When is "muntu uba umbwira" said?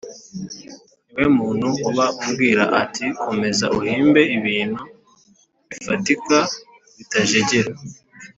1.37-2.63